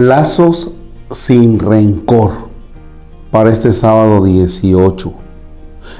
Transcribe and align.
Lazos 0.00 0.70
sin 1.10 1.58
rencor 1.58 2.32
para 3.30 3.50
este 3.50 3.72
sábado 3.72 4.24
18. 4.24 5.12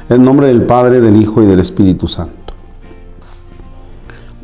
En 0.08 0.24
nombre 0.24 0.48
del 0.48 0.62
Padre, 0.62 1.00
del 1.00 1.20
Hijo 1.20 1.42
y 1.42 1.46
del 1.46 1.60
Espíritu 1.60 2.08
Santo. 2.08 2.34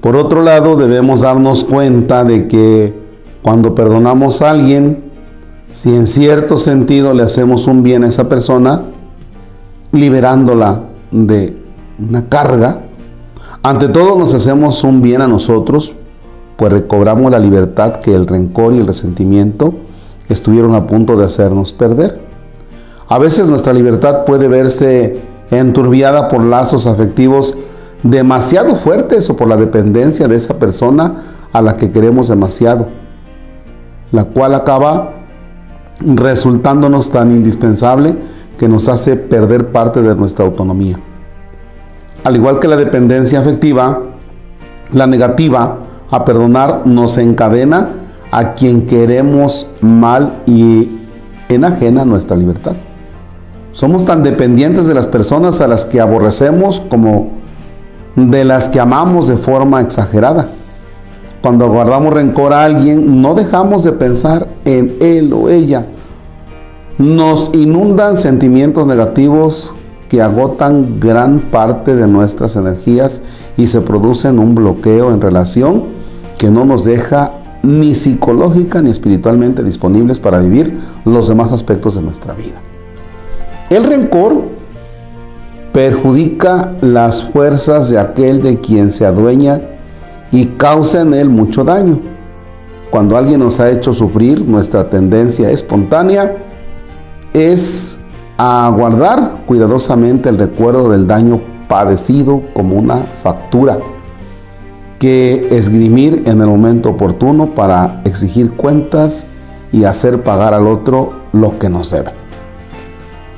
Por 0.00 0.14
otro 0.14 0.42
lado, 0.42 0.76
debemos 0.76 1.22
darnos 1.22 1.64
cuenta 1.64 2.22
de 2.22 2.46
que 2.46 2.94
cuando 3.42 3.74
perdonamos 3.74 4.42
a 4.42 4.50
alguien, 4.50 5.04
si 5.72 5.94
en 5.94 6.06
cierto 6.06 6.58
sentido 6.58 7.12
le 7.12 7.22
hacemos 7.22 7.66
un 7.66 7.82
bien 7.82 8.04
a 8.04 8.08
esa 8.08 8.28
persona, 8.28 8.82
liberándola 9.92 10.82
de 11.10 11.56
una 11.98 12.28
carga, 12.28 12.82
ante 13.62 13.88
todo 13.88 14.16
nos 14.18 14.32
hacemos 14.34 14.84
un 14.84 15.02
bien 15.02 15.22
a 15.22 15.26
nosotros, 15.26 15.92
pues 16.56 16.72
recobramos 16.72 17.30
la 17.30 17.38
libertad 17.38 18.00
que 18.00 18.14
el 18.14 18.26
rencor 18.26 18.74
y 18.74 18.78
el 18.78 18.86
resentimiento 18.86 19.74
estuvieron 20.28 20.74
a 20.74 20.86
punto 20.86 21.16
de 21.16 21.24
hacernos 21.24 21.72
perder. 21.72 22.20
A 23.08 23.18
veces 23.18 23.48
nuestra 23.48 23.72
libertad 23.72 24.24
puede 24.24 24.48
verse 24.48 25.20
enturbiada 25.50 26.28
por 26.28 26.42
lazos 26.42 26.86
afectivos 26.86 27.56
demasiado 28.02 28.74
fuertes 28.76 29.28
o 29.30 29.36
por 29.36 29.48
la 29.48 29.56
dependencia 29.56 30.28
de 30.28 30.36
esa 30.36 30.58
persona 30.58 31.22
a 31.52 31.62
la 31.62 31.76
que 31.76 31.90
queremos 31.90 32.28
demasiado, 32.28 32.88
la 34.10 34.24
cual 34.24 34.54
acaba 34.54 35.12
resultándonos 36.00 37.10
tan 37.10 37.30
indispensable 37.30 38.16
que 38.58 38.68
nos 38.68 38.88
hace 38.88 39.16
perder 39.16 39.70
parte 39.70 40.02
de 40.02 40.14
nuestra 40.14 40.44
autonomía. 40.44 40.98
Al 42.24 42.36
igual 42.36 42.58
que 42.58 42.68
la 42.68 42.76
dependencia 42.76 43.38
afectiva, 43.38 44.02
la 44.92 45.06
negativa 45.06 45.78
a 46.10 46.24
perdonar 46.24 46.86
nos 46.86 47.18
encadena 47.18 47.88
a 48.30 48.54
quien 48.54 48.86
queremos 48.86 49.66
mal 49.80 50.42
y 50.46 50.88
enajena 51.48 52.04
nuestra 52.04 52.36
libertad. 52.36 52.74
Somos 53.72 54.04
tan 54.04 54.22
dependientes 54.22 54.86
de 54.86 54.94
las 54.94 55.06
personas 55.06 55.60
a 55.60 55.68
las 55.68 55.84
que 55.84 56.00
aborrecemos 56.00 56.80
como 56.80 57.30
de 58.14 58.44
las 58.44 58.68
que 58.68 58.80
amamos 58.80 59.26
de 59.26 59.36
forma 59.36 59.80
exagerada. 59.80 60.48
Cuando 61.42 61.68
guardamos 61.68 62.14
rencor 62.14 62.52
a 62.52 62.64
alguien, 62.64 63.20
no 63.20 63.34
dejamos 63.34 63.84
de 63.84 63.92
pensar 63.92 64.48
en 64.64 64.96
él 65.00 65.32
o 65.32 65.48
ella. 65.48 65.86
Nos 66.98 67.50
inundan 67.54 68.16
sentimientos 68.16 68.86
negativos 68.86 69.74
que 70.08 70.22
agotan 70.22 71.00
gran 71.00 71.38
parte 71.38 71.94
de 71.96 72.06
nuestras 72.06 72.56
energías 72.56 73.22
y 73.56 73.66
se 73.66 73.80
producen 73.80 74.38
un 74.38 74.54
bloqueo 74.54 75.12
en 75.12 75.20
relación 75.20 75.84
que 76.38 76.50
no 76.50 76.64
nos 76.64 76.84
deja 76.84 77.32
ni 77.62 77.94
psicológica 77.94 78.80
ni 78.82 78.90
espiritualmente 78.90 79.64
disponibles 79.64 80.20
para 80.20 80.38
vivir 80.38 80.78
los 81.04 81.28
demás 81.28 81.52
aspectos 81.52 81.96
de 81.96 82.02
nuestra 82.02 82.34
vida. 82.34 82.60
El 83.70 83.84
rencor 83.84 84.42
perjudica 85.72 86.72
las 86.80 87.24
fuerzas 87.24 87.90
de 87.90 87.98
aquel 87.98 88.42
de 88.42 88.60
quien 88.60 88.92
se 88.92 89.04
adueña 89.04 89.60
y 90.30 90.46
causa 90.46 91.02
en 91.02 91.14
él 91.14 91.28
mucho 91.28 91.64
daño. 91.64 92.00
Cuando 92.90 93.16
alguien 93.16 93.40
nos 93.40 93.58
ha 93.58 93.70
hecho 93.70 93.92
sufrir, 93.92 94.40
nuestra 94.46 94.88
tendencia 94.88 95.50
espontánea 95.50 96.36
es 97.34 97.98
a 98.38 98.70
guardar 98.74 99.42
cuidadosamente 99.46 100.28
el 100.28 100.38
recuerdo 100.38 100.90
del 100.90 101.06
daño 101.06 101.40
padecido 101.68 102.42
como 102.52 102.76
una 102.76 102.96
factura 102.96 103.78
que 104.98 105.48
esgrimir 105.50 106.22
en 106.26 106.40
el 106.40 106.46
momento 106.46 106.90
oportuno 106.90 107.46
para 107.46 108.00
exigir 108.04 108.52
cuentas 108.52 109.26
y 109.72 109.84
hacer 109.84 110.22
pagar 110.22 110.54
al 110.54 110.66
otro 110.66 111.12
lo 111.32 111.58
que 111.58 111.68
nos 111.68 111.90
debe. 111.90 112.12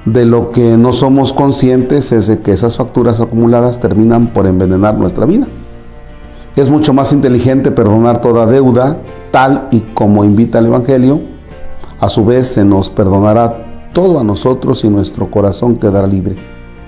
De 0.04 0.24
lo 0.24 0.52
que 0.52 0.76
no 0.76 0.92
somos 0.92 1.32
conscientes 1.32 2.12
es 2.12 2.26
de 2.28 2.40
que 2.40 2.52
esas 2.52 2.76
facturas 2.76 3.20
acumuladas 3.20 3.80
terminan 3.80 4.28
por 4.28 4.46
envenenar 4.46 4.94
nuestra 4.96 5.26
vida. 5.26 5.46
Es 6.56 6.70
mucho 6.70 6.92
más 6.92 7.12
inteligente 7.12 7.70
perdonar 7.70 8.20
toda 8.20 8.46
deuda, 8.46 8.98
tal 9.30 9.68
y 9.70 9.80
como 9.80 10.24
invita 10.24 10.58
el 10.58 10.66
Evangelio. 10.66 11.20
A 12.00 12.08
su 12.08 12.24
vez 12.24 12.48
se 12.48 12.64
nos 12.64 12.90
perdonará 12.90 13.67
todo 13.92 14.20
a 14.20 14.24
nosotros 14.24 14.84
y 14.84 14.88
nuestro 14.88 15.30
corazón 15.30 15.76
quedará 15.76 16.06
libre. 16.06 16.36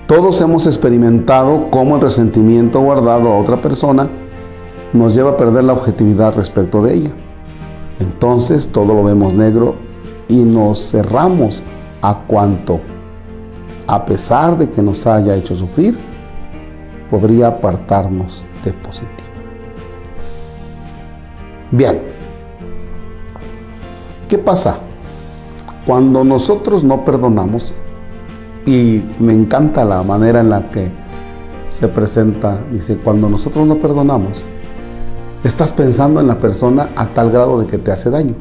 Todos 0.07 0.41
hemos 0.41 0.67
experimentado 0.67 1.69
cómo 1.71 1.95
el 1.95 2.01
resentimiento 2.01 2.81
guardado 2.81 3.31
a 3.31 3.37
otra 3.39 3.57
persona 3.57 4.09
nos 4.93 5.15
lleva 5.15 5.31
a 5.31 5.37
perder 5.37 5.63
la 5.63 5.73
objetividad 5.73 6.35
respecto 6.35 6.81
de 6.81 6.95
ella. 6.95 7.11
Entonces 7.99 8.67
todo 8.67 8.93
lo 8.93 9.03
vemos 9.03 9.33
negro 9.33 9.75
y 10.27 10.43
nos 10.43 10.91
cerramos 10.91 11.63
a 12.01 12.19
cuanto, 12.27 12.79
a 13.87 14.05
pesar 14.05 14.57
de 14.57 14.69
que 14.69 14.81
nos 14.81 15.05
haya 15.07 15.35
hecho 15.35 15.55
sufrir, 15.55 15.97
podría 17.09 17.47
apartarnos 17.47 18.43
de 18.65 18.73
positivo. 18.73 19.11
Bien, 21.71 22.01
¿qué 24.27 24.37
pasa? 24.37 24.79
Cuando 25.85 26.23
nosotros 26.23 26.83
no 26.83 27.03
perdonamos, 27.03 27.73
y 28.65 29.01
me 29.19 29.33
encanta 29.33 29.83
la 29.85 30.03
manera 30.03 30.41
en 30.41 30.49
la 30.49 30.69
que 30.69 30.91
se 31.69 31.87
presenta, 31.87 32.63
dice, 32.71 32.97
cuando 32.97 33.29
nosotros 33.29 33.65
no 33.65 33.77
perdonamos, 33.77 34.43
estás 35.43 35.71
pensando 35.71 36.19
en 36.19 36.27
la 36.27 36.37
persona 36.37 36.89
a 36.95 37.07
tal 37.07 37.31
grado 37.31 37.59
de 37.59 37.67
que 37.67 37.77
te 37.77 37.91
hace 37.91 38.09
daño. 38.09 38.35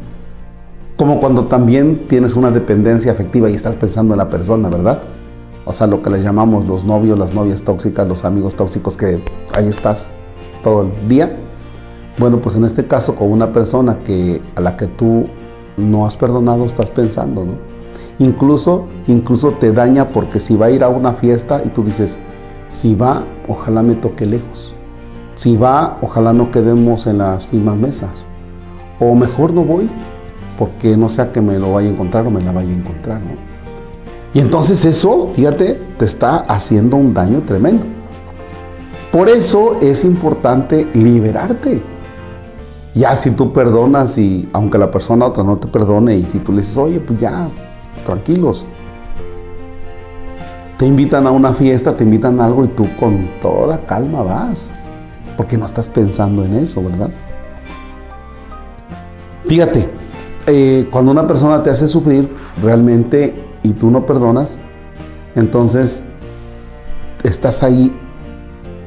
Como 0.96 1.20
cuando 1.20 1.44
también 1.44 2.06
tienes 2.08 2.34
una 2.34 2.50
dependencia 2.50 3.12
afectiva 3.12 3.48
y 3.48 3.54
estás 3.54 3.76
pensando 3.76 4.12
en 4.12 4.18
la 4.18 4.28
persona, 4.28 4.68
¿verdad? 4.68 5.00
O 5.64 5.72
sea, 5.72 5.86
lo 5.86 6.02
que 6.02 6.10
le 6.10 6.22
llamamos 6.22 6.66
los 6.66 6.84
novios, 6.84 7.18
las 7.18 7.32
novias 7.32 7.62
tóxicas, 7.62 8.06
los 8.06 8.24
amigos 8.24 8.56
tóxicos, 8.56 8.96
que 8.96 9.22
ahí 9.54 9.68
estás 9.68 10.10
todo 10.62 10.82
el 10.82 11.08
día. 11.08 11.34
Bueno, 12.18 12.38
pues 12.38 12.56
en 12.56 12.64
este 12.64 12.86
caso 12.86 13.14
con 13.14 13.32
una 13.32 13.52
persona 13.52 13.98
que, 14.00 14.42
a 14.56 14.60
la 14.60 14.76
que 14.76 14.86
tú 14.88 15.26
no 15.80 16.06
has 16.06 16.16
perdonado, 16.16 16.64
estás 16.64 16.90
pensando, 16.90 17.44
¿no? 17.44 17.52
Incluso, 18.18 18.86
incluso 19.06 19.52
te 19.52 19.72
daña 19.72 20.08
porque 20.08 20.40
si 20.40 20.54
va 20.54 20.66
a 20.66 20.70
ir 20.70 20.84
a 20.84 20.88
una 20.88 21.14
fiesta 21.14 21.62
y 21.64 21.70
tú 21.70 21.82
dices, 21.82 22.18
si 22.68 22.94
va, 22.94 23.24
ojalá 23.48 23.82
me 23.82 23.94
toque 23.94 24.26
lejos. 24.26 24.74
Si 25.34 25.56
va, 25.56 25.96
ojalá 26.02 26.32
no 26.32 26.50
quedemos 26.50 27.06
en 27.06 27.18
las 27.18 27.50
mismas 27.52 27.76
mesas. 27.76 28.26
O 28.98 29.14
mejor 29.14 29.54
no 29.54 29.64
voy, 29.64 29.88
porque 30.58 30.96
no 30.96 31.08
sea 31.08 31.32
que 31.32 31.40
me 31.40 31.58
lo 31.58 31.72
vaya 31.72 31.88
a 31.88 31.92
encontrar 31.92 32.26
o 32.26 32.30
me 32.30 32.42
la 32.42 32.52
vaya 32.52 32.68
a 32.70 32.74
encontrar, 32.74 33.20
¿no? 33.20 33.50
Y 34.34 34.40
entonces 34.40 34.84
eso, 34.84 35.32
fíjate, 35.34 35.80
te 35.98 36.04
está 36.04 36.36
haciendo 36.36 36.96
un 36.96 37.14
daño 37.14 37.40
tremendo. 37.40 37.84
Por 39.10 39.28
eso 39.28 39.76
es 39.80 40.04
importante 40.04 40.86
liberarte. 40.94 41.82
Ya 42.94 43.14
si 43.14 43.30
tú 43.30 43.52
perdonas 43.52 44.18
y 44.18 44.48
aunque 44.52 44.78
la 44.78 44.90
persona 44.90 45.26
otra 45.26 45.44
no 45.44 45.56
te 45.56 45.68
perdone 45.68 46.16
y 46.16 46.24
si 46.24 46.38
tú 46.38 46.52
le 46.52 46.58
dices, 46.58 46.76
oye, 46.76 47.00
pues 47.00 47.18
ya, 47.20 47.48
tranquilos. 48.04 48.64
Te 50.76 50.86
invitan 50.86 51.26
a 51.26 51.30
una 51.30 51.52
fiesta, 51.52 51.96
te 51.96 52.04
invitan 52.04 52.40
a 52.40 52.46
algo 52.46 52.64
y 52.64 52.68
tú 52.68 52.88
con 52.98 53.28
toda 53.40 53.86
calma 53.86 54.22
vas 54.22 54.72
porque 55.36 55.56
no 55.56 55.66
estás 55.66 55.88
pensando 55.88 56.44
en 56.44 56.54
eso, 56.54 56.82
¿verdad? 56.82 57.10
Fíjate, 59.46 59.88
eh, 60.46 60.86
cuando 60.90 61.12
una 61.12 61.26
persona 61.26 61.62
te 61.62 61.70
hace 61.70 61.88
sufrir 61.88 62.28
realmente 62.62 63.34
y 63.62 63.72
tú 63.72 63.90
no 63.90 64.04
perdonas, 64.04 64.58
entonces 65.34 66.04
estás 67.22 67.62
ahí 67.62 67.92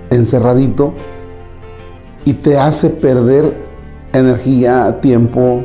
encerradito 0.09 0.94
y 2.25 2.33
te 2.33 2.57
hace 2.57 2.89
perder 2.89 3.72
energía, 4.13 5.00
tiempo. 5.01 5.63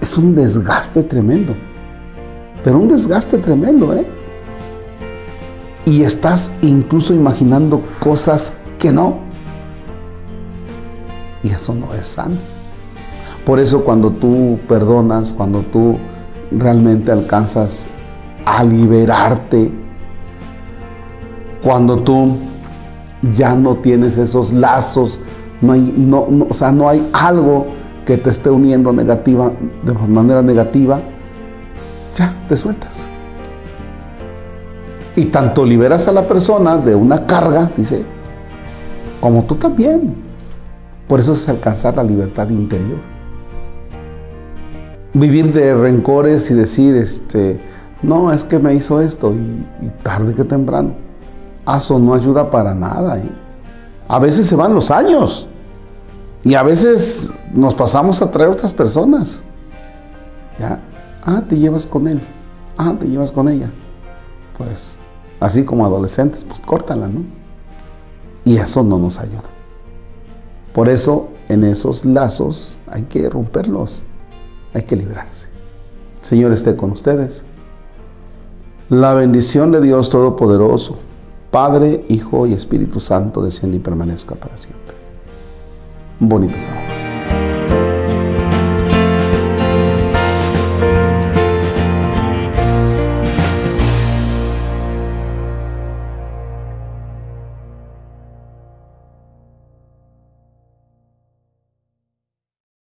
Es 0.00 0.16
un 0.16 0.34
desgaste 0.34 1.02
tremendo, 1.02 1.54
pero 2.64 2.78
un 2.78 2.88
desgaste 2.88 3.38
tremendo, 3.38 3.94
¿eh? 3.94 4.06
Y 5.84 6.02
estás 6.02 6.50
incluso 6.62 7.14
imaginando 7.14 7.82
cosas 7.98 8.54
que 8.78 8.92
no. 8.92 9.18
Y 11.42 11.48
eso 11.48 11.74
no 11.74 11.92
es 11.94 12.06
sano. 12.06 12.36
Por 13.44 13.58
eso 13.60 13.84
cuando 13.84 14.10
tú 14.10 14.58
perdonas, 14.68 15.32
cuando 15.32 15.60
tú 15.60 15.98
realmente 16.50 17.10
alcanzas 17.10 17.88
a 18.44 18.64
liberarte, 18.64 19.70
cuando 21.62 21.96
tú 21.96 22.36
ya 23.34 23.54
no 23.54 23.76
tienes 23.76 24.16
esos 24.18 24.52
lazos, 24.52 25.20
no 25.60 25.72
hay, 25.72 25.94
no, 25.96 26.26
o 26.48 26.54
sea, 26.54 26.72
no 26.72 26.88
hay 26.88 27.06
algo 27.12 27.66
que 28.06 28.16
te 28.16 28.30
esté 28.30 28.50
uniendo 28.50 28.92
negativa, 28.92 29.52
de 29.84 29.92
manera 29.92 30.42
negativa, 30.42 31.00
ya 32.16 32.34
te 32.48 32.56
sueltas. 32.56 33.04
Y 35.16 35.26
tanto 35.26 35.66
liberas 35.66 36.08
a 36.08 36.12
la 36.12 36.26
persona 36.26 36.78
de 36.78 36.94
una 36.94 37.26
carga, 37.26 37.70
dice, 37.76 38.04
como 39.20 39.44
tú 39.44 39.56
también. 39.56 40.14
Por 41.06 41.20
eso 41.20 41.32
es 41.34 41.48
alcanzar 41.48 41.96
la 41.96 42.04
libertad 42.04 42.48
interior. 42.48 42.98
vivir 45.12 45.52
de 45.52 45.74
rencores 45.74 46.50
y 46.50 46.54
decir, 46.54 46.94
este, 46.94 47.60
no, 48.00 48.32
es 48.32 48.44
que 48.44 48.60
me 48.60 48.74
hizo 48.74 49.00
esto 49.00 49.34
y, 49.34 49.88
tarde 50.02 50.34
que 50.34 50.44
temprano. 50.44 50.94
Eso 51.76 51.98
no 51.98 52.14
ayuda 52.14 52.50
para 52.50 52.74
nada. 52.74 53.20
A 54.08 54.18
veces 54.20 54.46
se 54.46 54.56
van 54.56 54.72
los 54.72 54.90
años 54.90 55.48
y 56.42 56.54
a 56.54 56.62
veces 56.62 57.30
nos 57.52 57.74
pasamos 57.74 58.22
a 58.22 58.30
traer 58.30 58.50
otras 58.50 58.72
personas. 58.72 59.42
¿Ya? 60.58 60.80
Ah, 61.24 61.42
te 61.46 61.58
llevas 61.58 61.86
con 61.86 62.08
él. 62.08 62.20
Ah, 62.78 62.94
te 62.98 63.06
llevas 63.06 63.30
con 63.30 63.48
ella. 63.48 63.70
Pues 64.56 64.96
así 65.38 65.64
como 65.64 65.84
adolescentes, 65.84 66.44
pues 66.44 66.60
córtala, 66.60 67.08
¿no? 67.08 67.22
Y 68.44 68.56
eso 68.56 68.82
no 68.82 68.98
nos 68.98 69.18
ayuda. 69.18 69.44
Por 70.72 70.88
eso 70.88 71.28
en 71.48 71.64
esos 71.64 72.04
lazos 72.04 72.76
hay 72.86 73.02
que 73.02 73.28
romperlos, 73.28 74.02
hay 74.72 74.82
que 74.82 74.96
librarse. 74.96 75.48
Señor 76.22 76.52
esté 76.52 76.76
con 76.76 76.92
ustedes. 76.92 77.44
La 78.88 79.14
bendición 79.14 79.72
de 79.72 79.80
Dios 79.80 80.10
Todopoderoso, 80.10 80.98
Padre, 81.50 82.04
Hijo 82.08 82.46
y 82.46 82.52
Espíritu 82.52 83.00
Santo, 83.00 83.42
desciende 83.42 83.76
y 83.76 83.80
permanezca 83.80 84.34
para 84.34 84.56
siempre 84.56 84.89
bonito 86.20 86.60
sábado. 86.60 86.99